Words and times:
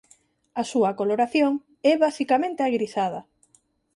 A 0.61 0.63
súa 0.71 0.91
coloración 0.99 1.53
é 1.91 1.93
basicamente 2.05 2.61
agrisada. 2.63 3.21